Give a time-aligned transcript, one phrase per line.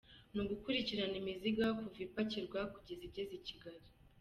[0.31, 3.85] Ni ugukurikirana imizigo kuva ipakirwa, kugeza igeze i Kigali.